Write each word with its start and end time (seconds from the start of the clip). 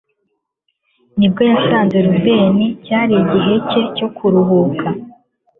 nibwo 1.17 1.41
yasanze 1.51 1.95
robin; 2.05 2.53
cyari 2.85 3.13
igihe 3.21 3.53
cye 3.69 3.81
cyo 3.95 4.07
kuruhuka 4.15 4.87